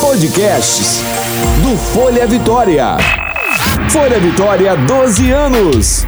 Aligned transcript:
Podcasts 0.00 1.00
do 1.62 1.76
Folha 1.76 2.26
Vitória. 2.26 2.96
Folha 3.88 4.18
Vitória, 4.18 4.76
12 4.76 5.30
anos. 5.30 6.06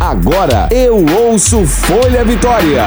Agora 0.00 0.66
eu 0.70 1.04
ouço 1.04 1.66
Folha 1.66 2.24
Vitória. 2.24 2.84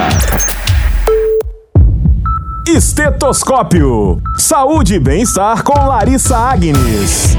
Estetoscópio. 2.68 4.20
Saúde 4.36 4.96
e 4.96 5.00
bem-estar 5.00 5.64
com 5.64 5.74
Larissa 5.74 6.38
Agnes. 6.38 7.38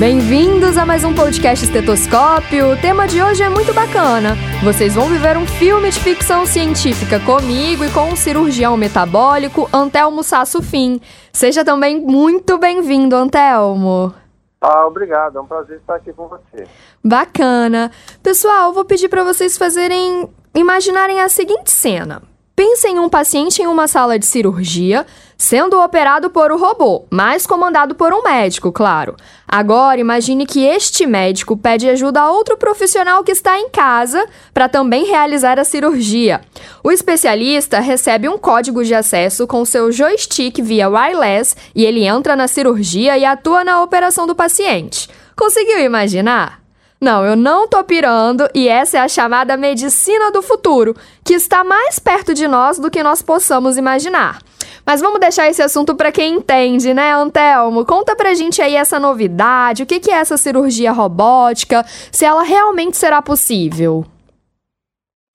Bem-vindos 0.00 0.78
a 0.78 0.86
mais 0.86 1.04
um 1.04 1.14
podcast 1.14 1.62
Estetoscópio. 1.62 2.72
O 2.72 2.80
tema 2.80 3.06
de 3.06 3.22
hoje 3.22 3.42
é 3.42 3.50
muito 3.50 3.74
bacana. 3.74 4.34
Vocês 4.64 4.94
vão 4.94 5.06
viver 5.06 5.36
um 5.36 5.46
filme 5.46 5.90
de 5.90 6.00
ficção 6.00 6.46
científica 6.46 7.20
comigo 7.20 7.84
e 7.84 7.90
com 7.90 8.10
o 8.10 8.16
cirurgião 8.16 8.78
metabólico 8.78 9.68
Antelmo 9.70 10.22
Sasso 10.22 10.62
Fim. 10.62 11.02
Seja 11.30 11.66
também 11.66 12.00
muito 12.00 12.56
bem-vindo, 12.56 13.14
Antelmo. 13.14 14.14
Ah, 14.58 14.86
obrigado. 14.86 15.36
É 15.36 15.40
um 15.42 15.46
prazer 15.46 15.76
estar 15.76 15.96
aqui 15.96 16.14
com 16.14 16.28
você. 16.28 16.66
Bacana. 17.04 17.90
Pessoal, 18.22 18.72
vou 18.72 18.86
pedir 18.86 19.10
para 19.10 19.22
vocês 19.22 19.58
fazerem 19.58 20.30
imaginarem 20.54 21.20
a 21.20 21.28
seguinte 21.28 21.70
cena. 21.70 22.22
Pense 22.56 22.88
em 22.88 22.98
um 22.98 23.08
paciente 23.08 23.62
em 23.62 23.66
uma 23.66 23.86
sala 23.86 24.18
de 24.18 24.26
cirurgia, 24.26 25.06
sendo 25.40 25.80
operado 25.80 26.28
por 26.28 26.52
um 26.52 26.58
robô, 26.58 27.06
mas 27.08 27.46
comandado 27.46 27.94
por 27.94 28.12
um 28.12 28.22
médico, 28.22 28.70
claro. 28.70 29.16
Agora, 29.48 29.98
imagine 29.98 30.44
que 30.44 30.66
este 30.66 31.06
médico 31.06 31.56
pede 31.56 31.88
ajuda 31.88 32.20
a 32.20 32.30
outro 32.30 32.58
profissional 32.58 33.24
que 33.24 33.32
está 33.32 33.58
em 33.58 33.70
casa 33.70 34.22
para 34.52 34.68
também 34.68 35.06
realizar 35.06 35.58
a 35.58 35.64
cirurgia. 35.64 36.42
O 36.84 36.92
especialista 36.92 37.80
recebe 37.80 38.28
um 38.28 38.36
código 38.36 38.84
de 38.84 38.94
acesso 38.94 39.46
com 39.46 39.64
seu 39.64 39.90
joystick 39.90 40.60
via 40.60 40.90
wireless 40.90 41.56
e 41.74 41.86
ele 41.86 42.04
entra 42.04 42.36
na 42.36 42.46
cirurgia 42.46 43.16
e 43.16 43.24
atua 43.24 43.64
na 43.64 43.82
operação 43.82 44.26
do 44.26 44.34
paciente. 44.34 45.08
Conseguiu 45.34 45.78
imaginar? 45.78 46.60
Não, 47.00 47.24
eu 47.24 47.34
não 47.34 47.66
tô 47.66 47.82
pirando 47.82 48.46
e 48.54 48.68
essa 48.68 48.98
é 48.98 49.00
a 49.00 49.08
chamada 49.08 49.56
medicina 49.56 50.30
do 50.30 50.42
futuro, 50.42 50.94
que 51.24 51.32
está 51.32 51.64
mais 51.64 51.98
perto 51.98 52.34
de 52.34 52.46
nós 52.46 52.78
do 52.78 52.90
que 52.90 53.02
nós 53.02 53.22
possamos 53.22 53.78
imaginar. 53.78 54.38
Mas 54.84 55.00
vamos 55.00 55.20
deixar 55.20 55.48
esse 55.48 55.62
assunto 55.62 55.94
para 55.94 56.12
quem 56.12 56.34
entende, 56.34 56.92
né, 56.94 57.12
Antelmo? 57.12 57.84
Conta 57.84 58.16
pra 58.16 58.34
gente 58.34 58.60
aí 58.60 58.76
essa 58.76 58.98
novidade, 58.98 59.82
o 59.82 59.86
que, 59.86 60.00
que 60.00 60.10
é 60.10 60.14
essa 60.14 60.36
cirurgia 60.36 60.92
robótica, 60.92 61.84
se 62.12 62.24
ela 62.24 62.42
realmente 62.42 62.96
será 62.96 63.22
possível. 63.22 64.04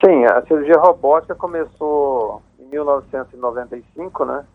Sim, 0.04 0.26
a 0.26 0.42
cirurgia 0.46 0.78
robótica 0.78 1.36
começou 1.36 2.42
em 2.60 2.66
1995, 2.66 4.26
né? 4.26 4.46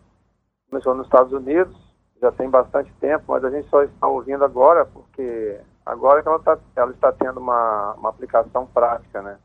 Começou 0.69 0.93
nos 0.93 1.05
Estados 1.05 1.33
Unidos, 1.33 1.75
já 2.21 2.31
tem 2.31 2.49
bastante 2.49 2.91
tempo, 2.99 3.25
mas 3.27 3.43
a 3.43 3.49
gente 3.49 3.67
só 3.69 3.83
está 3.83 4.07
ouvindo 4.07 4.45
agora 4.45 4.85
porque 4.85 5.59
Agora 5.85 6.21
que 6.21 6.27
ela, 6.27 6.39
tá, 6.39 6.57
ela 6.75 6.91
está 6.91 7.11
tendo 7.11 7.39
uma, 7.39 7.93
uma 7.95 8.09
aplicação 8.09 8.67
prática, 8.67 9.21
né? 9.21 9.37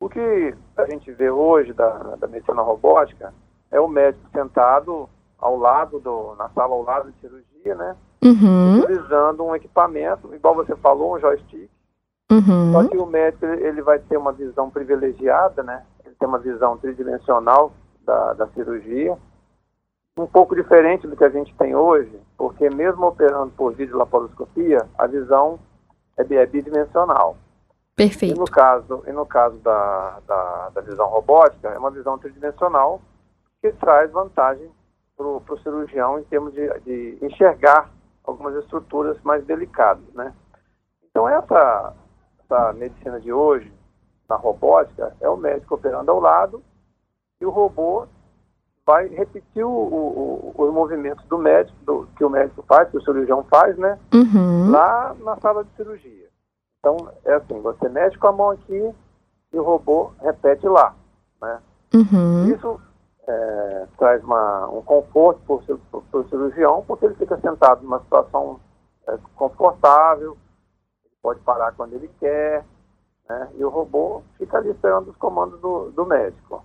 O 0.00 0.08
que 0.08 0.54
a 0.76 0.86
gente 0.86 1.10
vê 1.12 1.30
hoje 1.30 1.72
da, 1.72 1.90
da 2.16 2.26
medicina 2.26 2.62
robótica 2.62 3.32
é 3.72 3.80
o 3.80 3.88
médico 3.88 4.28
sentado 4.32 5.08
ao 5.38 5.56
lado 5.56 5.98
do, 5.98 6.36
na 6.36 6.48
sala 6.50 6.74
ao 6.74 6.82
lado 6.82 7.10
de 7.10 7.20
cirurgia, 7.20 7.74
né? 7.74 7.96
Uhum. 8.22 8.78
Utilizando 8.78 9.42
um 9.44 9.56
equipamento, 9.56 10.32
igual 10.32 10.54
você 10.54 10.76
falou, 10.76 11.16
um 11.16 11.20
joystick. 11.20 11.68
Uhum. 12.30 12.72
Só 12.72 12.88
que 12.88 12.96
o 12.96 13.06
médico 13.06 13.44
ele 13.46 13.82
vai 13.82 13.98
ter 13.98 14.16
uma 14.16 14.32
visão 14.32 14.70
privilegiada, 14.70 15.62
né? 15.62 15.82
Ele 16.04 16.14
tem 16.14 16.28
uma 16.28 16.38
visão 16.38 16.76
tridimensional 16.78 17.72
da, 18.04 18.34
da 18.34 18.46
cirurgia 18.48 19.18
um 20.16 20.26
pouco 20.26 20.54
diferente 20.54 21.06
do 21.06 21.16
que 21.16 21.24
a 21.24 21.30
gente 21.30 21.54
tem 21.54 21.74
hoje, 21.74 22.12
porque 22.36 22.68
mesmo 22.68 23.06
operando 23.06 23.50
por 23.52 23.74
videolaparoscopia, 23.74 24.86
a 24.98 25.06
visão 25.06 25.58
é, 26.18 26.34
é 26.34 26.46
bidimensional. 26.46 27.36
Perfeito. 27.96 28.36
E 28.36 28.38
no 28.38 28.44
caso, 28.44 29.02
e 29.06 29.12
no 29.12 29.24
caso 29.24 29.56
da, 29.58 30.18
da, 30.26 30.70
da 30.70 30.80
visão 30.82 31.06
robótica, 31.08 31.68
é 31.68 31.78
uma 31.78 31.90
visão 31.90 32.18
tridimensional 32.18 33.00
que 33.62 33.72
traz 33.72 34.10
vantagem 34.10 34.68
para 35.16 35.26
o 35.26 35.58
cirurgião 35.62 36.18
em 36.18 36.24
termos 36.24 36.52
de, 36.52 36.68
de 36.80 37.18
enxergar 37.22 37.88
algumas 38.24 38.56
estruturas 38.56 39.16
mais 39.22 39.44
delicadas, 39.46 40.04
né? 40.14 40.34
Então 41.08 41.28
essa, 41.28 41.94
essa 42.42 42.72
medicina 42.72 43.20
de 43.20 43.32
hoje, 43.32 43.72
na 44.28 44.34
robótica, 44.34 45.14
é 45.20 45.28
o 45.28 45.36
médico 45.36 45.76
operando 45.76 46.10
ao 46.10 46.18
lado 46.18 46.62
e 47.40 47.46
o 47.46 47.50
robô 47.50 48.06
vai 48.84 49.06
repetir 49.08 49.64
o, 49.64 49.70
o, 49.70 50.54
os 50.58 50.72
movimentos 50.74 51.24
do 51.26 51.38
médico, 51.38 51.76
do, 51.84 52.08
que 52.16 52.24
o 52.24 52.30
médico 52.30 52.64
faz, 52.66 52.90
que 52.90 52.96
o 52.96 53.02
cirurgião 53.02 53.44
faz, 53.44 53.76
né? 53.78 53.96
Uhum. 54.12 54.72
Lá 54.72 55.14
na 55.20 55.36
sala 55.36 55.62
de 55.62 55.70
cirurgia. 55.76 56.28
Então, 56.80 56.96
é 57.24 57.34
assim, 57.34 57.60
você 57.60 57.88
mexe 57.88 58.18
com 58.18 58.26
a 58.26 58.32
mão 58.32 58.50
aqui 58.50 58.92
e 59.52 59.58
o 59.58 59.62
robô 59.62 60.10
repete 60.20 60.66
lá, 60.66 60.96
né? 61.40 61.60
Uhum. 61.94 62.46
Isso 62.52 62.80
é, 63.26 63.86
traz 63.96 64.22
uma, 64.24 64.68
um 64.68 64.82
conforto 64.82 65.40
para 65.40 66.20
o 66.20 66.28
cirurgião, 66.28 66.84
porque 66.86 67.06
ele 67.06 67.14
fica 67.14 67.38
sentado 67.38 67.82
numa 67.82 68.00
situação 68.00 68.60
é, 69.06 69.16
confortável, 69.36 70.36
pode 71.22 71.40
parar 71.40 71.72
quando 71.72 71.94
ele 71.94 72.10
quer, 72.18 72.64
né? 73.28 73.48
E 73.54 73.64
o 73.64 73.68
robô 73.68 74.22
fica 74.38 74.58
ali 74.58 74.70
esperando 74.70 75.10
os 75.10 75.16
comandos 75.16 75.60
do, 75.60 75.90
do 75.90 76.04
médico. 76.04 76.64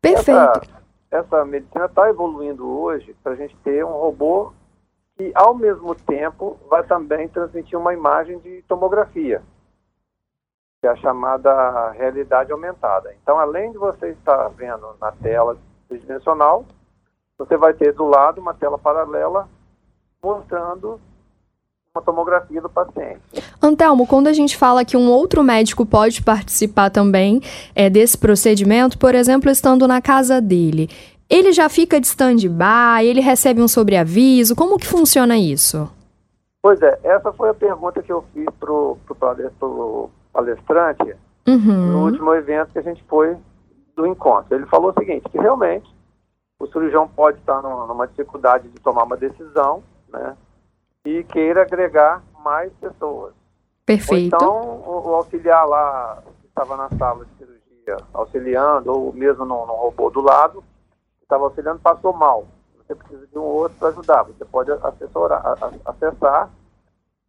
Perfeito. 0.00 0.30
Essa, 0.30 0.62
essa 1.10 1.44
medicina 1.44 1.84
está 1.84 2.08
evoluindo 2.08 2.66
hoje 2.66 3.14
para 3.22 3.32
a 3.32 3.36
gente 3.36 3.56
ter 3.58 3.84
um 3.84 3.92
robô 3.92 4.52
que, 5.16 5.30
ao 5.34 5.54
mesmo 5.54 5.94
tempo, 5.94 6.58
vai 6.68 6.82
também 6.84 7.28
transmitir 7.28 7.78
uma 7.78 7.92
imagem 7.92 8.38
de 8.38 8.62
tomografia, 8.62 9.42
que 10.80 10.86
é 10.86 10.90
a 10.90 10.96
chamada 10.96 11.90
realidade 11.90 12.50
aumentada. 12.50 13.14
Então, 13.22 13.38
além 13.38 13.70
de 13.72 13.78
você 13.78 14.08
estar 14.08 14.48
vendo 14.48 14.96
na 14.98 15.12
tela 15.12 15.56
tridimensional, 15.92 16.64
você 17.38 17.56
vai 17.56 17.72
ter 17.74 17.92
do 17.92 18.04
lado 18.04 18.40
uma 18.40 18.54
tela 18.54 18.78
paralela 18.78 19.48
mostrando 20.22 21.00
uma 21.94 22.02
tomografia 22.02 22.60
do 22.60 22.70
paciente. 22.70 23.20
Antelmo, 23.60 24.06
quando 24.06 24.26
a 24.26 24.32
gente 24.32 24.56
fala 24.56 24.84
que 24.84 24.96
um 24.96 25.10
outro 25.10 25.42
médico 25.42 25.84
pode 25.84 26.22
participar 26.22 26.90
também 26.90 27.40
é, 27.74 27.90
desse 27.90 28.16
procedimento, 28.16 28.98
por 28.98 29.14
exemplo, 29.14 29.50
estando 29.50 29.86
na 29.86 30.00
casa 30.00 30.40
dele, 30.40 30.88
ele 31.28 31.52
já 31.52 31.68
fica 31.68 32.00
de 32.00 32.06
stand-by, 32.06 33.04
ele 33.04 33.20
recebe 33.20 33.60
um 33.60 33.68
sobreaviso, 33.68 34.56
como 34.56 34.78
que 34.78 34.86
funciona 34.86 35.36
isso? 35.36 35.90
Pois 36.62 36.80
é, 36.80 36.98
essa 37.02 37.32
foi 37.32 37.50
a 37.50 37.54
pergunta 37.54 38.02
que 38.02 38.12
eu 38.12 38.24
fiz 38.32 38.46
para 38.58 38.72
o 38.72 40.10
palestrante 40.32 41.14
uhum. 41.46 41.86
no 41.90 42.04
último 42.04 42.34
evento 42.34 42.72
que 42.72 42.78
a 42.78 42.82
gente 42.82 43.02
foi 43.08 43.36
do 43.94 44.06
encontro. 44.06 44.54
Ele 44.54 44.66
falou 44.66 44.90
o 44.90 44.94
seguinte, 44.94 45.28
que 45.28 45.38
realmente 45.38 45.88
o 46.58 46.66
cirurgião 46.66 47.08
pode 47.08 47.38
estar 47.38 47.60
numa 47.60 48.06
dificuldade 48.06 48.68
de 48.68 48.80
tomar 48.80 49.04
uma 49.04 49.16
decisão, 49.16 49.82
né? 50.08 50.36
e 51.04 51.24
queira 51.24 51.62
agregar 51.62 52.22
mais 52.42 52.72
pessoas. 52.74 53.34
Perfeito. 53.84 54.34
Ou 54.34 54.38
então, 54.38 54.82
o, 54.86 55.08
o, 55.08 55.14
auxiliar 55.14 55.66
lá, 55.66 56.22
que 56.40 56.46
estava 56.46 56.76
na 56.76 56.88
sala 56.90 57.24
de 57.24 57.34
cirurgia, 57.34 57.96
auxiliando, 58.14 58.92
ou 58.92 59.12
mesmo 59.12 59.44
no, 59.44 59.66
no 59.66 59.74
robô 59.74 60.10
do 60.10 60.20
lado, 60.20 60.62
estava 61.20 61.44
auxiliando, 61.44 61.80
passou 61.80 62.12
mal. 62.12 62.46
Você 62.78 62.94
precisa 62.94 63.26
de 63.26 63.38
um 63.38 63.42
outro 63.42 63.76
para 63.78 63.88
ajudar. 63.88 64.22
Você 64.24 64.44
pode 64.44 64.70
assessorar, 64.70 65.58
acessar 65.84 66.50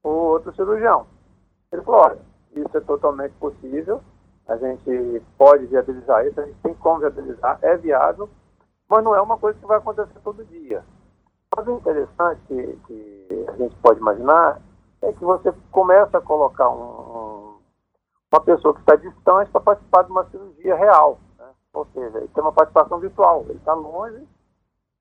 o 0.04 0.10
outro 0.10 0.54
cirurgião. 0.54 1.08
Ele 1.72 1.82
falou, 1.82 2.02
olha, 2.02 2.20
isso 2.56 2.78
é 2.78 2.82
totalmente 2.82 3.34
possível, 3.34 4.02
a 4.48 4.58
gente 4.58 5.22
pode 5.38 5.66
viabilizar 5.68 6.26
isso, 6.26 6.40
a 6.40 6.46
gente 6.46 6.58
tem 6.62 6.74
como 6.76 7.00
viabilizar, 7.00 7.58
é 7.62 7.78
viável, 7.78 8.30
mas 8.90 9.04
não 9.04 9.16
é 9.16 9.22
uma 9.22 9.38
coisa 9.38 9.58
que 9.58 9.66
vai 9.66 9.78
acontecer 9.78 10.20
todo 10.24 10.46
dia. 10.46 10.84
Mas 11.56 11.68
o 11.68 11.78
interessante 11.78 12.42
que, 12.48 12.80
que, 12.88 13.46
a 13.48 13.52
gente 13.58 13.76
pode 13.78 14.00
imaginar 14.00 14.60
é 15.02 15.14
que 15.14 15.24
você 15.24 15.54
começa 15.72 16.18
a 16.18 16.22
colocar 16.22 16.70
um, 16.70 17.58
uma 18.32 18.42
pessoa 18.42 18.74
que 18.74 18.82
está 18.82 18.96
distante 18.96 19.52
para 19.52 19.62
participar 19.62 20.04
de 20.04 20.12
uma 20.12 20.26
cirurgia 20.30 20.76
real. 20.76 21.20
Né? 21.38 21.46
Ou 21.74 21.88
seja, 21.94 22.18
ele 22.18 22.28
tem 22.30 22.44
uma 22.44 22.52
participação 22.52 23.00
virtual. 23.00 23.46
Ele 23.48 23.60
está 23.60 23.74
longe 23.74 24.24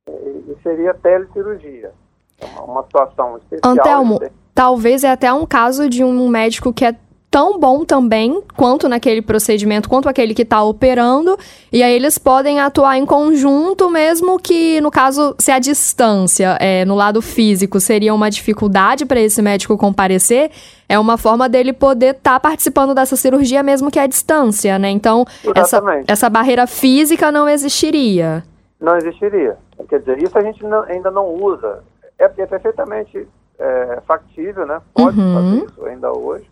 e 0.09 0.57
seria 0.63 0.95
telecirurgia. 0.95 1.95
É 2.39 2.47
uma, 2.47 2.65
uma 2.65 2.83
situação 2.85 3.39
especial. 3.39 3.73
Antelmo, 3.73 4.21
talvez 4.55 5.05
é 5.05 5.11
até 5.11 5.33
um 5.33 5.47
caso 5.47 5.89
de 5.89 6.05
um 6.05 6.29
médico 6.29 6.73
que 6.73 6.85
é 6.85 6.97
tão 7.33 7.59
bom 7.59 7.83
também 7.83 8.43
quanto 8.55 8.91
naquele 8.91 9.23
procedimento, 9.23 9.89
quanto 9.89 10.07
aquele 10.07 10.35
que 10.35 10.43
está 10.43 10.63
operando, 10.63 11.35
e 11.73 11.83
aí 11.83 11.95
eles 11.95 12.19
podem 12.19 12.61
atuar 12.61 12.99
em 12.99 13.07
conjunto, 13.07 13.89
mesmo 13.89 14.39
que, 14.39 14.83
no 14.83 14.91
caso, 14.91 15.35
se 15.39 15.51
a 15.51 15.59
distância 15.59 16.59
é, 16.61 16.85
no 16.85 16.95
lado 16.95 17.23
físico 17.23 17.81
seria 17.81 18.13
uma 18.13 18.31
dificuldade 18.31 19.07
para 19.07 19.19
esse 19.19 19.41
médico 19.41 19.79
comparecer, 19.79 20.51
é 20.87 20.99
uma 20.99 21.17
forma 21.17 21.49
dele 21.49 21.73
poder 21.73 22.17
estar 22.17 22.35
tá 22.35 22.41
participando 22.41 22.95
dessa 22.95 23.17
cirurgia 23.17 23.63
mesmo 23.63 23.91
que 23.91 23.99
à 23.99 24.07
distância, 24.07 24.79
né? 24.79 24.91
Então, 24.91 25.25
essa, 25.55 25.83
essa 26.07 26.29
barreira 26.29 26.67
física 26.67 27.33
não 27.33 27.49
existiria. 27.49 28.45
não 28.79 28.95
existiria. 28.99 29.57
Quer 29.89 30.01
dizer, 30.01 30.23
isso 30.23 30.37
a 30.37 30.43
gente 30.43 30.63
não, 30.63 30.83
ainda 30.83 31.11
não 31.11 31.27
usa. 31.27 31.83
É, 32.19 32.25
é 32.25 32.47
perfeitamente 32.47 33.27
é, 33.59 34.03
factível, 34.07 34.67
né? 34.67 34.83
Pode 34.93 35.19
uhum. 35.19 35.35
fazer 35.35 35.65
isso 35.65 35.87
ainda 35.87 36.13
hoje, 36.13 36.45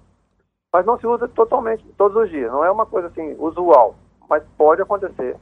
mas 0.73 0.87
não 0.87 0.99
se 0.99 1.07
usa 1.07 1.29
totalmente 1.29 1.85
todos 1.97 2.17
os 2.17 2.31
dias. 2.31 2.51
Não 2.51 2.65
é 2.65 2.71
uma 2.71 2.87
coisa 2.87 3.09
assim 3.09 3.35
usual, 3.39 3.95
mas 4.29 4.43
pode 4.57 4.83
acontecer. 4.83 5.37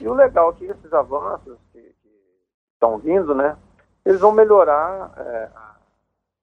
E 0.00 0.08
o 0.08 0.14
legal 0.14 0.50
é 0.50 0.52
que 0.54 0.64
esses 0.64 0.92
avanços 0.92 1.58
que, 1.72 1.80
que 1.80 2.08
estão 2.74 2.98
vindo, 2.98 3.34
né? 3.34 3.56
Eles 4.04 4.20
vão 4.20 4.32
melhorar, 4.32 5.12
é, 5.16 5.48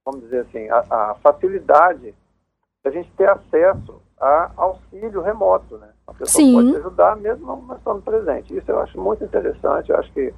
vamos 0.06 0.22
dizer 0.22 0.42
assim, 0.42 0.70
a, 0.70 0.80
a 0.90 1.16
facilidade 1.16 2.14
da 2.84 2.92
gente 2.92 3.12
ter 3.14 3.30
acesso 3.30 4.02
a 4.20 4.52
auxílio 4.56 5.22
remoto, 5.22 5.78
né? 5.78 5.90
A 6.08 6.14
pessoa 6.14 6.44
Sim. 6.44 6.54
pode 6.54 6.76
ajudar 6.78 7.16
mesmo 7.18 7.46
não 7.68 7.76
estando 7.76 8.02
presente. 8.02 8.56
Isso 8.56 8.72
eu 8.72 8.80
acho 8.80 9.00
muito 9.00 9.24
interessante, 9.24 9.90
eu 9.90 9.98
acho 9.98 10.12
que 10.14 10.34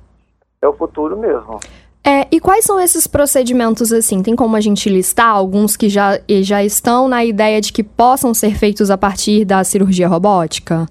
é 0.61 0.67
o 0.67 0.73
futuro 0.73 1.17
mesmo. 1.17 1.59
É, 2.09 2.27
e 2.31 2.39
quais 2.39 2.65
são 2.65 2.79
esses 2.79 3.05
procedimentos 3.05 3.93
assim? 3.93 4.23
Tem 4.23 4.35
como 4.35 4.55
a 4.55 4.59
gente 4.59 4.89
listar 4.89 5.27
alguns 5.27 5.77
que 5.77 5.87
já, 5.87 6.19
já 6.41 6.63
estão 6.63 7.07
na 7.07 7.23
ideia 7.23 7.61
de 7.61 7.71
que 7.71 7.83
possam 7.83 8.33
ser 8.33 8.57
feitos 8.57 8.89
a 8.89 8.97
partir 8.97 9.45
da 9.45 9.63
cirurgia 9.63 10.07
robótica? 10.07 10.87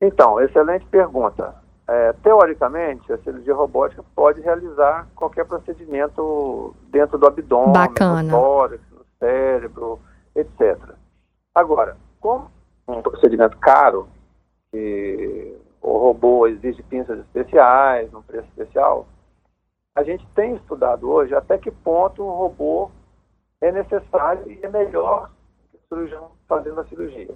Então, 0.00 0.40
excelente 0.40 0.86
pergunta. 0.86 1.52
É, 1.88 2.12
teoricamente, 2.22 3.12
a 3.12 3.18
cirurgia 3.18 3.52
robótica 3.52 4.04
pode 4.14 4.40
realizar 4.40 5.08
qualquer 5.16 5.44
procedimento 5.44 6.72
dentro 6.92 7.18
do 7.18 7.26
abdômen, 7.26 7.72
Bacana. 7.72 8.22
no 8.22 8.30
tórax, 8.30 8.80
no 8.92 9.04
cérebro, 9.18 9.98
etc. 10.36 10.78
Agora, 11.52 11.96
como 12.20 12.48
um 12.86 13.02
procedimento 13.02 13.56
caro, 13.58 14.06
que 14.70 15.52
o 15.82 15.98
robô 15.98 16.46
exige 16.46 16.80
pinças 16.84 17.18
especiais, 17.18 18.12
num 18.12 18.22
preço 18.22 18.46
especial, 18.56 19.08
a 19.94 20.02
gente 20.02 20.26
tem 20.34 20.54
estudado 20.54 21.10
hoje 21.10 21.34
até 21.34 21.58
que 21.58 21.70
ponto 21.70 22.22
o 22.22 22.30
robô 22.30 22.90
é 23.60 23.70
necessário 23.70 24.50
e 24.50 24.58
é 24.62 24.68
melhor 24.68 25.30
que 25.70 25.76
o 25.76 25.80
cirurgião 25.88 26.30
fazendo 26.48 26.80
a 26.80 26.84
cirurgia. 26.84 27.34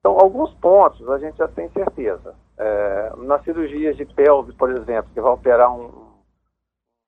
Então, 0.00 0.18
alguns 0.18 0.52
pontos 0.54 1.08
a 1.08 1.18
gente 1.18 1.36
já 1.36 1.46
tem 1.46 1.68
certeza. 1.70 2.34
É, 2.58 3.12
nas 3.18 3.42
cirurgias 3.44 3.96
de 3.96 4.04
pelve, 4.04 4.52
por 4.54 4.70
exemplo, 4.70 5.10
que 5.14 5.20
vai 5.20 5.32
operar 5.32 5.72
um, 5.72 5.90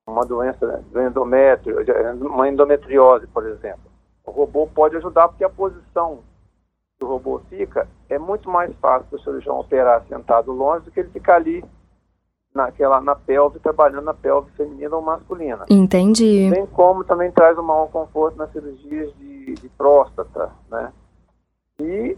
uma 0.07 0.25
doença 0.25 0.85
do 0.93 1.01
endométrio, 1.01 1.77
uma 2.21 2.49
endometriose, 2.49 3.27
por 3.27 3.47
exemplo, 3.47 3.91
o 4.25 4.31
robô 4.31 4.67
pode 4.67 4.97
ajudar 4.97 5.29
porque 5.29 5.45
a 5.45 5.51
posição 5.51 6.23
que 6.99 7.05
o 7.05 7.09
robô 7.09 7.41
fica 7.49 7.89
é 8.09 8.19
muito 8.19 8.49
mais 8.49 8.75
fácil 8.77 9.09
para 9.09 9.17
o 9.17 9.23
cirurgião 9.23 9.59
operar 9.59 10.07
sentado 10.07 10.53
longe 10.53 10.85
do 10.85 10.91
que 10.91 11.01
ele 11.01 11.11
ficar 11.11 11.37
ali 11.37 11.65
naquela, 12.55 13.01
na 13.01 13.17
pelve, 13.17 13.59
trabalhando 13.59 14.05
na 14.05 14.15
pelve 14.15 14.51
feminina 14.53 14.95
ou 14.95 15.03
masculina. 15.03 15.67
Entendi. 15.69 16.49
Bem 16.51 16.67
como 16.67 17.03
também 17.03 17.33
traz 17.33 17.59
um 17.59 17.63
maior 17.63 17.89
conforto 17.89 18.39
nas 18.39 18.53
cirurgias 18.53 19.13
de, 19.17 19.55
de 19.55 19.69
próstata, 19.71 20.53
né? 20.71 20.93
E 21.81 22.17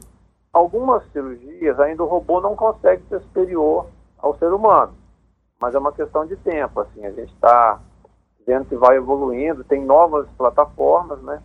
algumas 0.52 1.02
cirurgias 1.10 1.80
ainda 1.80 2.02
o 2.02 2.06
robô 2.06 2.40
não 2.40 2.54
consegue 2.54 3.02
ser 3.08 3.20
superior 3.22 3.86
ao 4.18 4.36
ser 4.36 4.52
humano, 4.52 4.92
mas 5.58 5.74
é 5.74 5.78
uma 5.78 5.92
questão 5.92 6.26
de 6.26 6.36
tempo, 6.36 6.80
assim, 6.80 7.04
a 7.06 7.10
gente 7.12 7.32
está 7.32 7.80
vendo 8.46 8.66
que 8.66 8.76
vai 8.76 8.96
evoluindo, 8.96 9.64
tem 9.64 9.82
novas 9.84 10.28
plataformas, 10.36 11.20
né? 11.22 11.42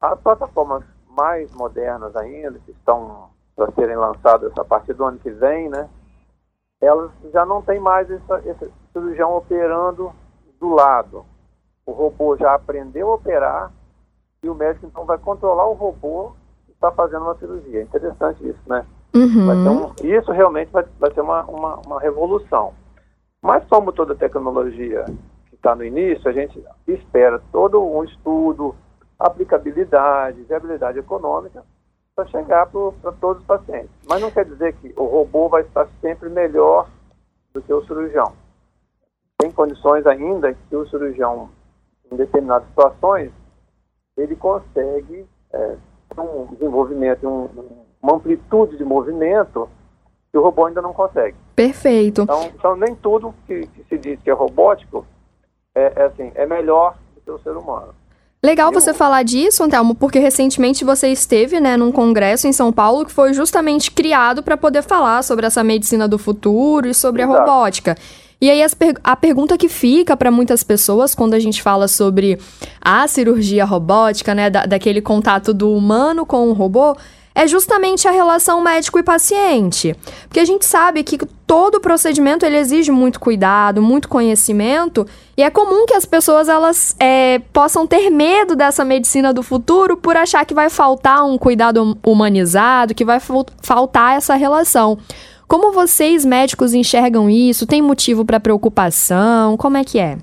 As 0.00 0.18
plataformas 0.20 0.82
mais 1.10 1.52
modernas 1.52 2.16
ainda, 2.16 2.58
que 2.64 2.72
estão 2.72 3.28
para 3.54 3.70
serem 3.72 3.96
lançadas 3.96 4.52
a 4.58 4.64
partir 4.64 4.94
do 4.94 5.04
ano 5.04 5.18
que 5.18 5.30
vem, 5.30 5.68
né? 5.68 5.88
Elas 6.80 7.10
já 7.32 7.44
não 7.44 7.62
tem 7.62 7.80
mais 7.80 8.10
essa, 8.10 8.42
esse 8.44 8.70
cirurgião 8.92 9.36
operando 9.36 10.12
do 10.60 10.68
lado. 10.68 11.24
O 11.84 11.92
robô 11.92 12.36
já 12.36 12.54
aprendeu 12.54 13.10
a 13.10 13.14
operar 13.14 13.72
e 14.42 14.48
o 14.48 14.54
médico 14.54 14.86
então 14.86 15.04
vai 15.04 15.18
controlar 15.18 15.66
o 15.66 15.74
robô 15.74 16.32
que 16.66 16.72
está 16.72 16.90
fazendo 16.90 17.22
uma 17.22 17.36
cirurgia. 17.36 17.80
É 17.80 17.82
interessante 17.82 18.46
isso, 18.46 18.60
né? 18.66 18.84
Uhum. 19.14 19.86
Um, 19.86 20.06
isso 20.06 20.30
realmente 20.30 20.70
vai, 20.70 20.84
vai 20.98 21.12
ser 21.14 21.20
uma, 21.20 21.44
uma, 21.44 21.76
uma 21.86 22.00
revolução. 22.00 22.74
Mas 23.40 23.64
como 23.66 23.92
toda 23.92 24.14
tecnologia 24.14 25.04
que 25.48 25.54
está 25.54 25.74
no 25.74 25.84
início, 25.84 26.28
a 26.28 26.32
gente 26.32 26.62
espera 26.86 27.40
todo 27.50 27.82
um 27.82 28.04
estudo, 28.04 28.74
aplicabilidade, 29.18 30.42
viabilidade 30.42 30.98
econômica 30.98 31.62
para 32.16 32.26
chegar 32.28 32.66
para 32.66 33.12
todos 33.20 33.42
os 33.42 33.46
pacientes. 33.46 33.90
Mas 34.08 34.22
não 34.22 34.30
quer 34.30 34.46
dizer 34.46 34.72
que 34.76 34.90
o 34.96 35.04
robô 35.04 35.50
vai 35.50 35.60
estar 35.60 35.86
sempre 36.00 36.30
melhor 36.30 36.88
do 37.52 37.60
que 37.60 37.70
o 37.70 37.84
cirurgião. 37.86 38.32
Tem 39.36 39.52
condições 39.52 40.06
ainda 40.06 40.54
que 40.54 40.74
o 40.74 40.88
cirurgião, 40.88 41.50
em 42.10 42.16
determinadas 42.16 42.66
situações, 42.68 43.30
ele 44.16 44.34
consegue 44.34 45.26
é, 45.52 45.76
um 46.18 46.46
desenvolvimento, 46.54 47.28
um, 47.28 47.84
uma 48.02 48.14
amplitude 48.14 48.78
de 48.78 48.84
movimento 48.84 49.68
que 50.32 50.38
o 50.38 50.42
robô 50.42 50.64
ainda 50.64 50.80
não 50.80 50.94
consegue. 50.94 51.36
Perfeito. 51.54 52.22
Então, 52.22 52.44
então 52.44 52.76
nem 52.76 52.94
tudo 52.94 53.34
que, 53.46 53.66
que, 53.66 53.84
se 53.84 53.98
diz 53.98 54.18
que 54.22 54.30
é 54.30 54.32
robótico 54.32 55.06
é, 55.74 55.92
é, 55.94 56.02
assim, 56.06 56.32
é 56.34 56.46
melhor 56.46 56.96
do 57.14 57.20
que 57.20 57.30
o 57.30 57.38
ser 57.40 57.54
humano. 57.54 57.94
Legal 58.42 58.70
você 58.70 58.94
falar 58.94 59.22
disso, 59.22 59.62
Antelmo, 59.62 59.94
porque 59.94 60.18
recentemente 60.18 60.84
você 60.84 61.08
esteve, 61.08 61.58
né, 61.58 61.76
num 61.76 61.90
congresso 61.90 62.46
em 62.46 62.52
São 62.52 62.70
Paulo 62.70 63.04
que 63.04 63.10
foi 63.10 63.32
justamente 63.32 63.90
criado 63.90 64.42
para 64.42 64.56
poder 64.56 64.82
falar 64.82 65.22
sobre 65.22 65.46
essa 65.46 65.64
medicina 65.64 66.06
do 66.06 66.18
futuro 66.18 66.86
e 66.86 66.94
sobre 66.94 67.22
Exato. 67.22 67.36
a 67.36 67.40
robótica. 67.40 67.96
E 68.40 68.50
aí 68.50 68.60
per 68.78 68.94
a 69.02 69.16
pergunta 69.16 69.56
que 69.56 69.68
fica 69.68 70.16
para 70.16 70.30
muitas 70.30 70.62
pessoas 70.62 71.14
quando 71.14 71.32
a 71.34 71.38
gente 71.38 71.62
fala 71.62 71.88
sobre 71.88 72.38
a 72.80 73.08
cirurgia 73.08 73.64
robótica, 73.64 74.34
né, 74.34 74.50
da 74.50 74.66
daquele 74.66 75.00
contato 75.00 75.54
do 75.54 75.72
humano 75.72 76.26
com 76.26 76.48
o 76.48 76.52
robô, 76.52 76.94
é 77.36 77.46
justamente 77.46 78.08
a 78.08 78.10
relação 78.10 78.62
médico 78.62 78.98
e 78.98 79.02
paciente. 79.02 79.94
Porque 80.26 80.40
a 80.40 80.44
gente 80.46 80.64
sabe 80.64 81.04
que 81.04 81.18
todo 81.46 81.82
procedimento 81.82 82.46
ele 82.46 82.56
exige 82.56 82.90
muito 82.90 83.20
cuidado, 83.20 83.82
muito 83.82 84.08
conhecimento, 84.08 85.06
e 85.36 85.42
é 85.42 85.50
comum 85.50 85.84
que 85.84 85.92
as 85.92 86.06
pessoas 86.06 86.48
elas 86.48 86.96
é, 86.98 87.38
possam 87.52 87.86
ter 87.86 88.08
medo 88.08 88.56
dessa 88.56 88.86
medicina 88.86 89.34
do 89.34 89.42
futuro 89.42 89.98
por 89.98 90.16
achar 90.16 90.46
que 90.46 90.54
vai 90.54 90.70
faltar 90.70 91.26
um 91.26 91.36
cuidado 91.36 91.98
humanizado, 92.04 92.94
que 92.94 93.04
vai 93.04 93.20
faltar 93.20 94.16
essa 94.16 94.34
relação. 94.34 94.96
Como 95.46 95.72
vocês 95.72 96.24
médicos 96.24 96.72
enxergam 96.72 97.28
isso? 97.28 97.66
Tem 97.66 97.82
motivo 97.82 98.24
para 98.24 98.40
preocupação? 98.40 99.58
Como 99.58 99.76
é 99.76 99.84
que 99.84 99.98
é? 99.98 100.16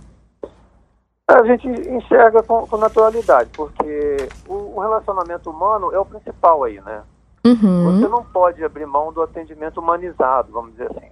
A 1.28 1.44
gente 1.44 1.68
enxerga 1.68 2.44
com, 2.44 2.68
com 2.68 2.78
naturalidade, 2.78 3.50
porque 3.56 4.18
o, 4.48 4.76
o, 4.76 4.80
relacionamento 4.80 5.50
humano 5.50 5.92
é 5.94 6.00
o 6.00 6.06
principal 6.06 6.64
aí, 6.64 6.82
né? 6.82 7.04
Uhum. 7.46 8.00
Você 8.00 8.08
não 8.08 8.24
pode 8.24 8.64
abrir 8.64 8.86
mão 8.86 9.12
do 9.12 9.22
atendimento 9.22 9.80
humanizado, 9.80 10.52
vamos 10.52 10.72
dizer 10.72 10.92
assim. 10.92 11.12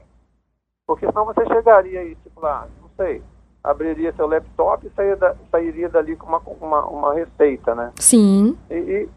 Porque 0.85 1.05
senão 1.05 1.25
você 1.25 1.45
chegaria 1.45 2.01
aí, 2.01 2.15
tipo 2.15 2.41
lá, 2.41 2.67
não 2.81 2.89
sei, 2.97 3.23
abriria 3.63 4.13
seu 4.13 4.27
laptop 4.27 4.85
e 4.85 4.89
sairia, 4.91 5.15
da, 5.15 5.35
sairia 5.49 5.89
dali 5.89 6.15
com 6.17 6.27
uma, 6.27 6.41
uma, 6.59 6.85
uma, 6.87 7.13
receita, 7.13 7.73
né? 7.73 7.93
Sim. 7.95 8.57
E, 8.69 8.75
e 8.75 9.09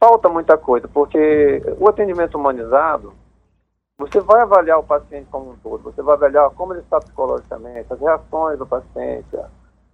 falta 0.00 0.28
muita 0.28 0.56
coisa, 0.56 0.88
porque 0.88 1.62
o 1.78 1.88
atendimento 1.88 2.38
humanizado, 2.38 3.12
você 3.98 4.20
vai 4.20 4.40
avaliar 4.40 4.78
o 4.78 4.84
paciente 4.84 5.26
como 5.30 5.50
um 5.50 5.56
todo, 5.56 5.82
você 5.82 6.00
vai 6.00 6.14
avaliar 6.14 6.48
como 6.50 6.72
ele 6.72 6.80
está 6.80 6.98
psicologicamente, 7.00 7.92
as 7.92 8.00
reações 8.00 8.58
do 8.58 8.66
paciente, 8.66 9.26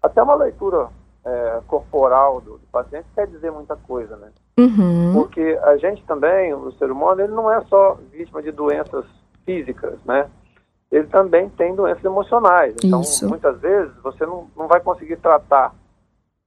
até 0.04 0.22
uma 0.22 0.34
leitura 0.34 0.90
é, 1.24 1.60
corporal 1.66 2.38
do, 2.42 2.58
do, 2.58 2.66
paciente 2.70 3.06
quer 3.14 3.26
dizer 3.26 3.50
muita 3.50 3.74
coisa, 3.74 4.14
né? 4.18 4.30
Uhum. 4.58 5.14
Porque 5.14 5.58
a 5.62 5.78
gente 5.78 6.04
também, 6.04 6.52
o 6.52 6.70
ser 6.72 6.90
humano, 6.90 7.22
ele 7.22 7.32
não 7.32 7.50
é 7.50 7.64
só 7.64 7.94
vítima 8.12 8.42
de 8.42 8.52
doenças 8.52 9.06
físicas, 9.46 9.98
né? 10.04 10.28
Ele 10.92 11.06
também 11.06 11.48
tem 11.48 11.74
doenças 11.74 12.04
emocionais. 12.04 12.74
Então, 12.84 13.00
Isso. 13.00 13.26
muitas 13.26 13.58
vezes, 13.60 13.96
você 14.02 14.26
não, 14.26 14.46
não 14.54 14.68
vai 14.68 14.80
conseguir 14.80 15.16
tratar 15.16 15.74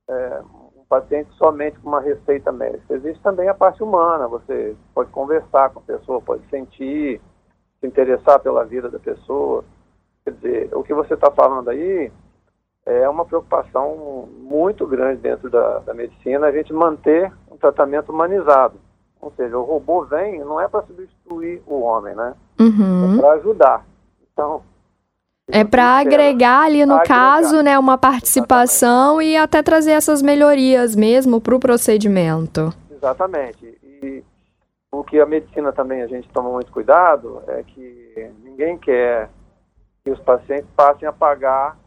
é, 0.08 0.42
um 0.78 0.86
paciente 0.88 1.34
somente 1.34 1.80
com 1.80 1.90
uma 1.90 2.00
receita 2.00 2.52
médica. 2.52 2.94
Existe 2.94 3.22
também 3.24 3.50
a 3.50 3.56
parte 3.56 3.82
humana. 3.82 4.28
Você 4.28 4.76
pode 4.94 5.10
conversar 5.10 5.72
com 5.72 5.80
a 5.80 5.98
pessoa, 5.98 6.22
pode 6.22 6.48
sentir, 6.50 7.20
se 7.80 7.88
interessar 7.88 8.40
pela 8.40 8.64
vida 8.64 8.88
da 8.88 9.00
pessoa. 9.00 9.66
Quer 10.24 10.34
dizer, 10.34 10.70
o 10.74 10.84
que 10.84 10.94
você 10.94 11.16
está 11.16 11.32
falando 11.32 11.70
aí 11.70 12.12
é 12.88 13.08
uma 13.10 13.26
preocupação 13.26 14.30
muito 14.40 14.88
grande 14.88 15.22
dentro 15.22 15.50
da, 15.50 15.80
da 15.80 15.94
medicina 15.94 16.48
a 16.48 16.52
gente 16.54 16.72
manter 16.72 17.30
um 17.52 17.58
tratamento 17.58 18.14
humanizado. 18.14 18.80
Ou 19.20 19.32
seja, 19.36 19.58
o 19.58 19.64
robô 19.64 20.06
vem 20.06 20.40
não 20.40 20.60
é 20.60 20.70
para 20.70 20.86
substituir 20.86 21.62
o 21.68 21.82
homem, 21.82 22.16
né? 22.16 22.34
Uhum. 22.58 23.16
É 23.16 23.20
para 23.20 23.32
ajudar. 23.34 23.86
Então. 24.32 24.62
É 25.50 25.66
para 25.66 26.00
agregar 26.00 26.64
ali, 26.64 26.86
no 26.86 26.96
agregar. 26.96 27.08
caso, 27.08 27.62
né, 27.62 27.78
uma 27.78 27.98
participação 27.98 29.22
Exatamente. 29.22 29.32
e 29.32 29.38
até 29.38 29.64
trazer 29.64 29.92
essas 29.92 30.22
melhorias 30.22 30.96
mesmo 30.96 31.42
para 31.42 31.56
o 31.56 31.60
procedimento. 31.60 32.74
Exatamente. 32.90 33.78
E 33.84 34.24
o 34.92 35.04
que 35.04 35.20
a 35.20 35.26
medicina 35.26 35.74
também 35.74 36.02
a 36.02 36.08
gente 36.08 36.30
toma 36.30 36.50
muito 36.50 36.72
cuidado 36.72 37.42
é 37.48 37.64
que 37.64 38.32
ninguém 38.44 38.78
quer 38.78 39.30
que 40.04 40.12
os 40.12 40.20
pacientes 40.20 40.70
passem 40.76 41.08
a 41.08 41.14
pagar 41.14 41.78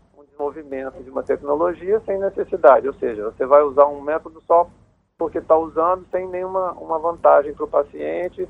desenvolvimento 0.40 1.02
de 1.02 1.10
uma 1.10 1.22
tecnologia 1.22 2.00
sem 2.06 2.18
necessidade, 2.18 2.88
ou 2.88 2.94
seja, 2.94 3.24
você 3.24 3.44
vai 3.44 3.62
usar 3.62 3.86
um 3.86 4.00
método 4.00 4.42
só 4.46 4.68
porque 5.18 5.38
está 5.38 5.56
usando 5.56 6.06
sem 6.10 6.26
nenhuma 6.28 6.72
uma 6.72 6.98
vantagem 6.98 7.52
para 7.52 7.64
o 7.64 7.68
paciente 7.68 8.48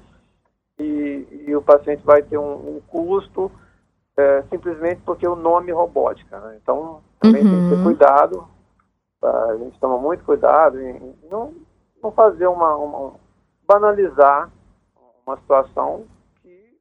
e, 0.78 1.44
e, 1.48 1.56
o 1.56 1.60
paciente 1.60 2.02
vai 2.04 2.22
ter 2.22 2.38
um, 2.38 2.76
um 2.76 2.80
custo 2.86 3.50
é, 4.16 4.42
simplesmente 4.42 5.02
porque 5.04 5.26
o 5.26 5.34
nome 5.34 5.72
robótica. 5.72 6.38
Né? 6.38 6.58
Então, 6.62 7.02
também 7.18 7.42
uhum. 7.42 7.50
tem 7.50 7.62
que 7.62 7.68
ter 7.68 7.76
uhum. 7.76 7.84
cuidado, 7.84 8.48
a 9.22 9.56
gente 9.56 9.78
toma 9.80 9.98
muito 9.98 10.24
cuidado 10.24 10.80
em, 10.80 11.14
não, 11.28 11.52
não 12.02 12.12
fazer 12.12 12.46
uma, 12.46 12.76
uma, 12.76 13.14
banalizar 13.66 14.48
uma 15.26 15.36
situação 15.38 16.06
que 16.40 16.78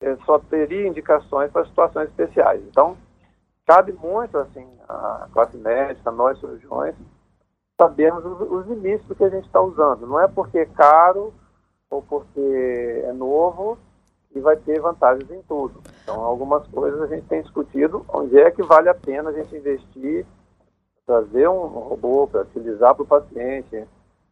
é, 0.00 0.16
só 0.24 0.38
teria 0.38 0.86
indicações 0.86 1.50
para 1.50 1.66
situações 1.66 2.08
especiais. 2.08 2.62
Então, 2.68 2.96
cabe 3.66 3.92
muito 3.92 4.38
assim 4.38 4.66
a 4.88 5.28
classe 5.32 5.56
médica, 5.56 6.10
nós 6.10 6.38
cirurgiões, 6.38 6.94
sabemos 7.76 8.24
os, 8.24 8.40
os 8.50 8.66
limites 8.66 9.06
do 9.06 9.14
que 9.14 9.24
a 9.24 9.28
gente 9.28 9.46
está 9.46 9.60
usando. 9.60 10.06
Não 10.06 10.20
é 10.20 10.28
porque 10.28 10.58
é 10.58 10.66
caro 10.66 11.32
ou 11.90 12.02
porque 12.02 13.02
é 13.04 13.12
novo 13.12 13.78
e 14.34 14.40
vai 14.40 14.56
ter 14.56 14.80
vantagens 14.80 15.30
em 15.30 15.42
tudo. 15.42 15.80
Então, 16.02 16.20
algumas 16.22 16.66
coisas 16.68 17.00
a 17.02 17.06
gente 17.06 17.26
tem 17.26 17.42
discutido 17.42 18.04
onde 18.08 18.38
é 18.38 18.50
que 18.50 18.62
vale 18.62 18.88
a 18.88 18.94
pena 18.94 19.30
a 19.30 19.32
gente 19.32 19.54
investir, 19.54 20.26
trazer 21.06 21.48
um 21.48 21.66
robô 21.66 22.26
para 22.26 22.42
utilizar 22.42 22.94
para 22.94 23.02
o 23.02 23.06
paciente. 23.06 23.84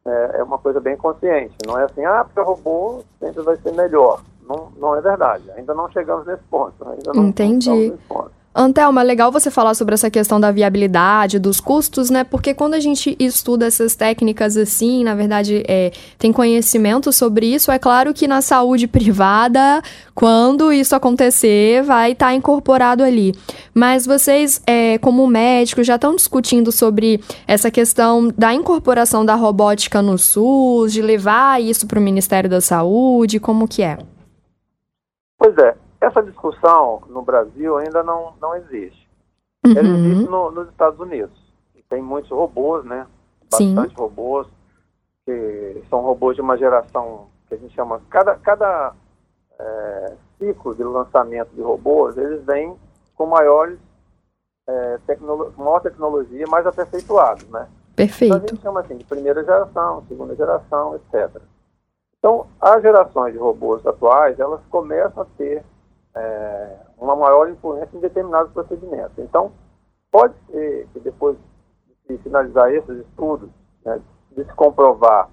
É, 0.02 0.38
é, 0.38 0.42
uma 0.42 0.56
coisa 0.56 0.80
bem 0.80 0.96
consciente. 0.96 1.54
Não 1.66 1.78
é 1.78 1.84
assim, 1.84 2.02
ah, 2.06 2.24
porque 2.24 2.40
o 2.40 2.54
robô 2.54 3.04
sempre 3.18 3.42
vai 3.42 3.56
ser 3.56 3.72
melhor. 3.74 4.22
Não, 4.48 4.72
não 4.78 4.96
é 4.96 5.00
verdade. 5.02 5.50
Ainda 5.50 5.74
não 5.74 5.90
chegamos 5.90 6.26
nesse 6.26 6.42
ponto. 6.44 6.88
Ainda 6.88 7.12
não 7.12 7.26
Entendi. 7.26 7.90
Nesse 7.90 8.02
ponto. 8.08 8.39
Antelma, 8.52 9.02
legal 9.02 9.30
você 9.30 9.48
falar 9.48 9.74
sobre 9.74 9.94
essa 9.94 10.10
questão 10.10 10.40
da 10.40 10.50
viabilidade, 10.50 11.38
dos 11.38 11.60
custos, 11.60 12.10
né? 12.10 12.24
Porque 12.24 12.52
quando 12.52 12.74
a 12.74 12.80
gente 12.80 13.16
estuda 13.20 13.66
essas 13.66 13.94
técnicas 13.94 14.56
assim, 14.56 15.04
na 15.04 15.14
verdade, 15.14 15.62
é, 15.68 15.92
tem 16.18 16.32
conhecimento 16.32 17.12
sobre 17.12 17.46
isso, 17.46 17.70
é 17.70 17.78
claro 17.78 18.12
que 18.12 18.26
na 18.26 18.42
saúde 18.42 18.86
privada, 18.90 19.80
quando 20.16 20.72
isso 20.72 20.96
acontecer, 20.96 21.84
vai 21.84 22.10
estar 22.10 22.26
tá 22.26 22.34
incorporado 22.34 23.04
ali. 23.04 23.32
Mas 23.72 24.04
vocês, 24.04 24.60
é, 24.66 24.98
como 24.98 25.24
médicos, 25.28 25.86
já 25.86 25.94
estão 25.94 26.16
discutindo 26.16 26.72
sobre 26.72 27.20
essa 27.46 27.70
questão 27.70 28.32
da 28.36 28.52
incorporação 28.52 29.24
da 29.24 29.36
robótica 29.36 30.02
no 30.02 30.18
SUS, 30.18 30.92
de 30.92 31.00
levar 31.00 31.62
isso 31.62 31.86
para 31.86 32.00
o 32.00 32.02
Ministério 32.02 32.50
da 32.50 32.60
Saúde, 32.60 33.38
como 33.38 33.68
que 33.68 33.82
é? 33.82 33.96
Pois 35.38 35.56
é, 35.56 35.74
essa 36.00 36.22
discussão 36.22 37.02
no 37.08 37.22
Brasil 37.22 37.76
ainda 37.76 38.02
não, 38.02 38.34
não 38.40 38.56
existe. 38.56 39.08
Uhum. 39.66 39.72
Ela 39.76 39.88
existe 39.88 40.30
no, 40.30 40.50
nos 40.50 40.68
Estados 40.68 40.98
Unidos. 40.98 41.38
Tem 41.88 42.00
muitos 42.00 42.30
robôs, 42.30 42.84
né? 42.84 43.06
Bastante 43.50 43.90
Sim. 43.90 44.00
robôs, 44.00 44.46
que 45.26 45.82
são 45.90 46.00
robôs 46.00 46.36
de 46.36 46.40
uma 46.40 46.56
geração 46.56 47.26
que 47.48 47.54
a 47.54 47.58
gente 47.58 47.74
chama. 47.74 48.00
Cada, 48.08 48.36
cada 48.36 48.94
é, 49.58 50.16
ciclo 50.38 50.74
de 50.74 50.84
lançamento 50.84 51.50
de 51.54 51.60
robôs, 51.60 52.16
eles 52.16 52.44
vêm 52.44 52.76
com 53.16 53.26
maiores 53.26 53.78
é, 54.68 54.98
maior 55.56 55.80
tecnologia, 55.80 56.46
mais 56.46 56.66
aperfeiçoados, 56.66 57.48
né? 57.48 57.68
Perfeito. 57.96 58.34
Então 58.34 58.46
a 58.46 58.48
gente 58.48 58.62
chama 58.62 58.80
assim 58.80 58.96
de 58.96 59.04
primeira 59.04 59.42
geração, 59.42 60.04
segunda 60.08 60.34
geração, 60.36 60.94
etc. 60.94 61.42
Então, 62.18 62.46
as 62.60 62.82
gerações 62.82 63.32
de 63.32 63.38
robôs 63.38 63.84
atuais, 63.86 64.38
elas 64.38 64.60
começam 64.70 65.22
a 65.22 65.26
ter 65.36 65.64
é, 66.14 66.76
uma 66.98 67.16
maior 67.16 67.48
influência 67.48 67.96
em 67.96 68.00
determinados 68.00 68.52
procedimentos. 68.52 69.18
Então, 69.18 69.52
pode 70.10 70.34
ser 70.50 70.88
que 70.92 71.00
depois 71.00 71.36
de 72.08 72.18
finalizar 72.18 72.72
esses 72.72 73.06
estudos, 73.06 73.48
né, 73.84 74.00
de 74.32 74.44
se 74.44 74.54
comprovar 74.54 75.28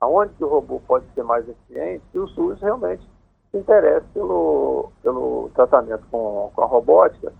aonde 0.00 0.32
que 0.34 0.44
o 0.44 0.48
robô 0.48 0.80
pode 0.86 1.06
ser 1.14 1.22
mais 1.22 1.48
eficiente, 1.48 2.04
que 2.12 2.18
o 2.18 2.28
SUS 2.28 2.60
realmente 2.60 3.06
se 3.50 3.58
interesse 3.58 4.06
pelo, 4.14 4.90
pelo 5.02 5.50
tratamento 5.54 6.06
com, 6.10 6.50
com 6.54 6.62
a 6.62 6.66
robótica, 6.66 7.32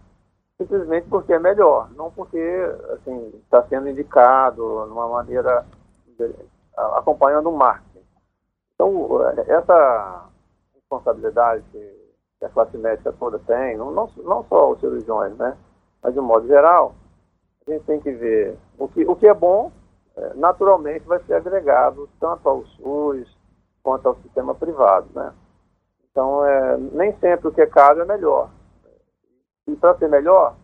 simplesmente 0.59 1.09
porque 1.09 1.33
é 1.33 1.39
melhor, 1.39 1.91
não 1.95 2.11
porque 2.11 2.39
assim 2.93 3.33
está 3.45 3.63
sendo 3.69 3.89
indicado 3.89 4.85
de 4.87 4.93
uma 4.93 5.09
maneira 5.09 5.65
acompanhando 6.77 7.49
o 7.49 7.57
marketing. 7.57 8.05
Então, 8.75 9.21
essa 9.47 10.27
responsabilidade 10.75 11.65
que 12.41 12.47
a 12.47 12.49
classe 12.49 12.77
médica 12.79 13.13
toda 13.13 13.39
tem, 13.41 13.77
não, 13.77 13.93
não, 13.93 14.45
só 14.49 14.73
os 14.73 14.81
cirurgiões, 14.81 15.37
né? 15.37 15.57
Mas 16.03 16.15
de 16.15 16.21
um 16.21 16.25
modo 16.25 16.47
geral, 16.47 16.95
a 17.67 17.71
gente 17.71 17.85
tem 17.85 18.01
que 18.01 18.11
ver 18.11 18.57
o 18.79 18.89
que, 18.89 19.05
o 19.05 19.15
que 19.15 19.27
é 19.27 19.35
bom, 19.35 19.71
é, 20.17 20.33
naturalmente 20.35 21.07
vai 21.07 21.23
ser 21.25 21.35
agregado 21.35 22.09
tanto 22.19 22.49
ao 22.49 22.65
SUS 22.65 23.29
quanto 23.83 24.09
ao 24.09 24.17
sistema 24.17 24.55
privado, 24.55 25.07
né? 25.15 25.35
Então, 26.11 26.45
é, 26.45 26.79
nem 26.79 27.15
sempre 27.19 27.49
o 27.49 27.53
que 27.53 27.61
é 27.61 27.67
caro 27.67 28.01
é 28.01 28.05
melhor. 28.07 28.51
E 29.67 29.77
para 29.77 29.97
ser 29.99 30.09
melhor, 30.09 30.57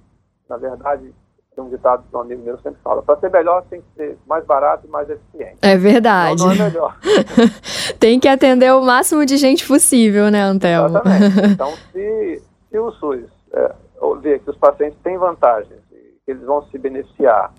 na 0.49 0.57
verdade, 0.57 1.15
um 1.61 1.69
ditado 1.69 2.05
que 2.09 2.17
um 2.17 2.21
amigo 2.21 2.43
meu 2.43 2.59
sempre 2.59 2.81
fala, 2.83 3.03
para 3.03 3.19
ser 3.19 3.31
melhor 3.31 3.65
tem 3.71 3.81
que 3.81 3.87
ser 3.97 4.19
mais 4.27 4.45
barato 4.45 4.87
e 4.87 4.91
mais 4.91 5.09
eficiente. 5.09 5.59
É 5.63 5.77
verdade. 5.77 6.41
Não, 6.41 6.55
não 6.55 6.65
é 6.65 6.69
melhor. 6.69 6.97
tem 7.99 8.21
que 8.21 8.29
atender 8.29 8.73
o 8.73 8.83
máximo 8.83 9.25
de 9.25 9.37
gente 9.37 9.67
possível, 9.67 10.31
né, 10.31 10.43
Antelmo? 10.43 10.89
Exatamente. 10.89 11.37
Então, 11.57 11.73
se, 11.93 12.43
se 12.71 12.79
o 12.79 12.91
SUS 12.93 13.25
é, 13.53 13.73
ver 14.21 14.41
que 14.41 14.51
os 14.51 14.57
pacientes 14.57 14.99
têm 15.03 15.17
vantagens, 15.17 15.81
que 16.25 16.31
eles 16.31 16.43
vão 16.43 16.63
se 16.67 16.79
beneficiar, 16.79 17.53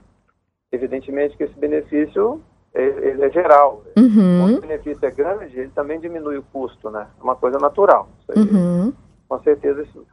evidentemente 0.71 1.35
que 1.37 1.43
esse 1.43 1.57
benefício 1.57 2.41
ele, 2.77 3.09
ele 3.09 3.25
é 3.25 3.29
geral. 3.31 3.83
Uhum. 3.97 4.39
Quando 4.41 4.57
o 4.57 4.61
benefício 4.61 5.05
é 5.05 5.11
grande, 5.11 5.59
ele 5.59 5.71
também 5.73 5.99
diminui 5.99 6.37
o 6.37 6.43
custo, 6.43 6.89
né? 6.91 7.07
É 7.19 7.23
uma 7.23 7.35
coisa 7.35 7.57
natural. 7.57 8.07
Aí, 8.29 8.41
uhum. 8.41 8.93
Com 9.27 9.39
certeza, 9.41 9.81
isso, 9.81 10.05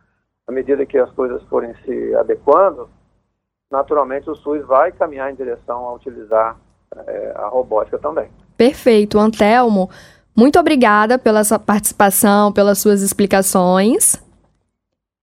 à 0.47 0.53
medida 0.53 0.87
que 0.87 0.99
as 0.99 1.11
coisas 1.13 1.43
forem 1.45 1.75
se 1.85 2.15
adequando, 2.15 2.89
naturalmente 3.75 4.31
o 4.31 4.37
SUS 4.37 4.65
vai 4.65 4.93
caminhar 4.93 5.31
em 5.31 5.35
direção 5.35 5.87
a 5.87 5.93
utilizar 5.95 6.57
é, 7.07 7.33
a 7.37 7.49
robótica 7.49 7.99
também. 7.99 8.29
Perfeito. 8.57 9.19
Antelmo, 9.19 9.91
muito 10.37 10.59
obrigada 10.59 11.19
pela 11.19 11.43
sua 11.45 11.59
participação, 11.59 12.53
pelas 12.53 12.79
suas 12.79 13.03
explicações. 13.03 14.23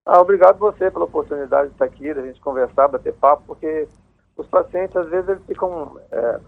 Ah, 0.05 0.20
obrigado 0.20 0.58
você 0.58 0.91
pela 0.91 1.05
oportunidade 1.05 1.67
de 1.67 1.74
estar 1.74 1.86
aqui, 1.86 2.13
da 2.13 2.22
gente 2.22 2.41
conversar, 2.41 2.88
bater 2.88 3.13
papo, 3.13 3.43
porque 3.48 3.88
os 4.36 4.48
pacientes, 4.48 4.96
às 4.96 5.08
vezes, 5.08 5.29
eles 5.29 5.46
ficam 5.46 5.98
é, 6.12 6.39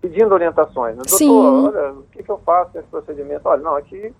pedindo 0.00 0.32
orientações. 0.32 0.96
Né? 0.96 1.02
Doutor, 1.06 1.18
Sim. 1.18 1.30
olha, 1.30 1.92
o 1.92 2.02
que, 2.12 2.22
que 2.22 2.30
eu 2.30 2.38
faço 2.38 2.70
nesse 2.74 2.88
procedimento? 2.88 3.48
Olha, 3.48 3.62
não, 3.62 3.74
aqui 3.74 4.14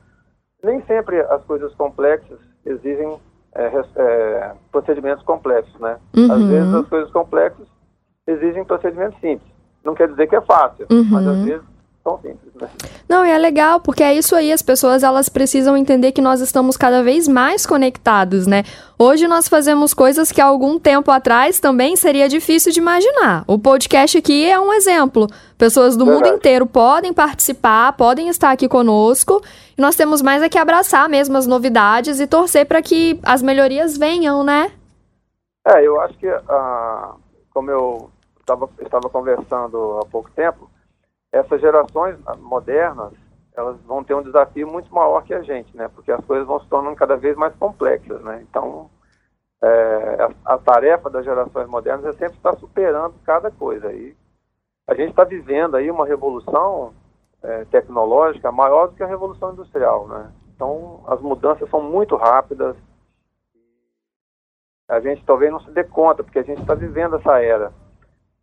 nem 0.62 0.82
sempre 0.82 1.20
as 1.20 1.42
coisas 1.44 1.72
complexas 1.74 2.38
exigem 2.66 3.18
é, 3.54 3.82
é, 3.96 4.52
procedimentos 4.70 5.24
complexos, 5.24 5.78
né? 5.80 5.96
Uhum. 6.16 6.32
Às 6.32 6.42
vezes 6.44 6.74
as 6.74 6.88
coisas 6.88 7.10
complexas 7.10 7.66
exigem 8.26 8.64
procedimentos 8.64 9.18
simples. 9.20 9.50
Não 9.84 9.94
quer 9.94 10.08
dizer 10.08 10.26
que 10.28 10.36
é 10.36 10.40
fácil, 10.40 10.86
uhum. 10.90 11.04
mas 11.10 11.26
às 11.26 11.44
vezes 11.44 11.69
são 12.02 12.18
simples, 12.18 12.54
né? 12.54 12.68
Não, 13.08 13.26
e 13.26 13.30
é 13.30 13.36
legal, 13.36 13.80
porque 13.80 14.02
é 14.02 14.14
isso 14.14 14.34
aí, 14.34 14.52
as 14.52 14.62
pessoas 14.62 15.02
elas 15.02 15.28
precisam 15.28 15.76
entender 15.76 16.12
que 16.12 16.22
nós 16.22 16.40
estamos 16.40 16.76
cada 16.76 17.02
vez 17.02 17.28
mais 17.28 17.66
conectados, 17.66 18.46
né? 18.46 18.62
Hoje 18.98 19.28
nós 19.28 19.48
fazemos 19.48 19.92
coisas 19.92 20.32
que 20.32 20.40
há 20.40 20.46
algum 20.46 20.78
tempo 20.78 21.10
atrás 21.10 21.60
também 21.60 21.96
seria 21.96 22.28
difícil 22.28 22.72
de 22.72 22.80
imaginar. 22.80 23.44
O 23.46 23.58
podcast 23.58 24.16
aqui 24.16 24.48
é 24.48 24.58
um 24.58 24.72
exemplo. 24.72 25.26
Pessoas 25.58 25.96
do 25.96 26.06
Verdade. 26.06 26.24
mundo 26.30 26.36
inteiro 26.36 26.66
podem 26.66 27.12
participar, 27.12 27.92
podem 27.92 28.28
estar 28.28 28.50
aqui 28.50 28.68
conosco. 28.68 29.42
E 29.76 29.80
nós 29.80 29.94
temos 29.94 30.22
mais 30.22 30.42
é 30.42 30.48
que 30.48 30.58
abraçar 30.58 31.08
mesmo 31.08 31.36
as 31.36 31.46
novidades 31.46 32.18
e 32.20 32.26
torcer 32.26 32.66
para 32.66 32.80
que 32.80 33.18
as 33.22 33.42
melhorias 33.42 33.96
venham, 33.96 34.42
né? 34.42 34.72
É, 35.66 35.86
eu 35.86 36.00
acho 36.00 36.16
que, 36.18 36.26
ah, 36.28 37.14
como 37.52 37.70
eu 37.70 38.10
estava 38.40 39.08
conversando 39.10 39.98
há 40.00 40.06
pouco 40.06 40.30
tempo, 40.30 40.69
essas 41.32 41.60
gerações 41.60 42.18
modernas, 42.38 43.12
elas 43.54 43.80
vão 43.82 44.02
ter 44.02 44.14
um 44.14 44.22
desafio 44.22 44.66
muito 44.66 44.92
maior 44.92 45.22
que 45.22 45.34
a 45.34 45.42
gente, 45.42 45.76
né? 45.76 45.88
Porque 45.88 46.10
as 46.10 46.24
coisas 46.24 46.46
vão 46.46 46.60
se 46.60 46.68
tornando 46.68 46.96
cada 46.96 47.16
vez 47.16 47.36
mais 47.36 47.54
complexas, 47.56 48.20
né? 48.22 48.44
Então, 48.48 48.90
é, 49.62 50.28
a, 50.44 50.54
a, 50.54 50.58
tarefa 50.58 51.10
das 51.10 51.24
gerações 51.24 51.68
modernas 51.68 52.04
é 52.06 52.12
sempre 52.12 52.36
estar 52.36 52.56
superando 52.56 53.14
cada 53.24 53.50
coisa. 53.50 53.92
E 53.92 54.16
a 54.86 54.94
gente 54.94 55.10
está 55.10 55.24
vivendo 55.24 55.76
aí 55.76 55.90
uma 55.90 56.06
revolução 56.06 56.94
é, 57.42 57.64
tecnológica 57.66 58.50
maior 58.50 58.88
do 58.88 58.94
que 58.94 59.02
a 59.02 59.06
revolução 59.06 59.52
industrial, 59.52 60.08
né? 60.08 60.32
Então, 60.54 61.02
as 61.06 61.20
mudanças 61.20 61.68
são 61.70 61.82
muito 61.82 62.16
rápidas. 62.16 62.76
A 64.88 65.00
gente 65.00 65.24
talvez 65.24 65.50
não 65.52 65.60
se 65.60 65.70
dê 65.70 65.84
conta, 65.84 66.24
porque 66.24 66.38
a 66.38 66.42
gente 66.42 66.60
está 66.60 66.74
vivendo 66.74 67.16
essa 67.16 67.40
era. 67.40 67.72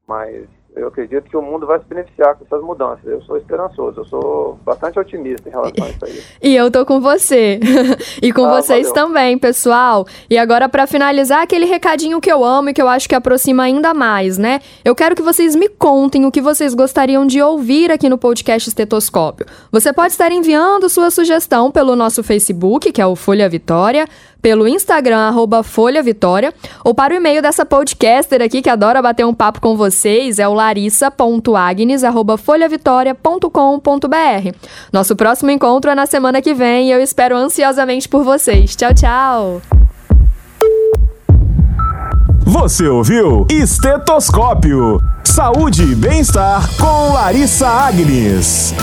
Mas 0.08 0.48
eu 0.78 0.88
acredito 0.88 1.30
que 1.30 1.36
o 1.36 1.42
mundo 1.42 1.66
vai 1.66 1.80
se 1.80 1.86
beneficiar 1.86 2.36
com 2.36 2.46
essas 2.46 2.62
mudanças. 2.64 3.06
Eu 3.06 3.22
sou 3.24 3.38
esperançoso, 3.38 4.02
eu 4.02 4.06
sou 4.06 4.60
bastante 4.64 5.00
otimista 5.00 5.50
em 5.50 5.52
relação 5.52 5.86
a 5.86 5.90
isso 5.90 6.06
aí. 6.06 6.24
E 6.42 6.56
eu 6.56 6.70
tô 6.70 6.86
com 6.86 7.00
você. 7.00 7.60
e 8.22 8.32
com 8.32 8.46
ah, 8.46 8.62
vocês 8.62 8.88
valeu. 8.88 8.94
também, 8.94 9.38
pessoal. 9.38 10.06
E 10.30 10.38
agora, 10.38 10.70
para 10.70 10.86
finalizar, 10.86 11.42
aquele 11.42 11.66
recadinho 11.66 12.22
que 12.22 12.32
eu 12.32 12.44
amo 12.46 12.70
e 12.70 12.74
que 12.74 12.82
eu 12.82 12.88
acho 12.88 13.10
que 13.10 13.16
aproxima 13.16 13.64
ainda 13.64 13.94
mais, 13.94 14.38
né? 14.38 14.60
Eu 14.86 14.96
quero 14.96 15.16
que 15.16 15.22
vocês 15.22 15.56
me 15.56 15.68
contem 15.68 16.26
o 16.26 16.32
que 16.32 16.42
vocês 16.42 16.74
gostariam 16.74 17.26
de 17.26 17.42
ouvir 17.42 17.92
aqui 17.92 18.08
no 18.08 18.18
podcast 18.18 18.70
Estetoscópio. 18.70 19.46
Você 19.72 19.92
pode 19.92 20.12
estar 20.14 20.32
enviando 20.32 20.90
sua 20.90 21.10
sugestão 21.10 21.72
pelo 21.72 21.96
nosso 21.96 22.24
Facebook, 22.24 22.92
que 22.92 23.02
é 23.02 23.06
o 23.06 23.16
Folha 23.16 23.50
Vitória, 23.50 24.08
pelo 24.42 24.68
Instagram, 24.68 25.28
arroba 25.28 25.64
Folha 25.64 26.02
Vitória, 26.02 26.54
ou 26.84 26.94
para 26.94 27.14
o 27.14 27.18
e-mail 27.18 27.42
dessa 27.42 27.66
podcaster 27.66 28.42
aqui 28.42 28.62
que 28.62 28.70
adora 28.70 29.02
bater 29.02 29.26
um 29.26 29.34
papo 29.34 29.60
com 29.60 29.76
vocês, 29.76 30.40
é 30.40 30.48
o 30.48 30.54
larissa.agnes, 30.68 32.04
arroba 32.04 32.38
folhavitória.com.br. 32.38 34.56
Nosso 34.92 35.16
próximo 35.16 35.52
encontro 35.52 35.92
é 35.92 35.96
na 35.96 36.06
semana 36.06 36.42
que 36.42 36.54
vem 36.54 36.90
e 36.90 36.92
eu 36.92 37.02
espero 37.02 37.38
ansiosamente 37.38 38.10
por 38.10 38.24
vocês. 38.24 38.76
Tchau, 38.76 38.94
tchau! 38.94 39.62
Você 42.46 42.88
ouviu 42.88 43.46
Estetoscópio. 43.50 45.02
Saúde 45.24 45.84
e 45.84 45.96
bem-estar 45.96 46.70
com 46.78 47.14
Larissa 47.14 47.68
Agnes. 47.68 48.74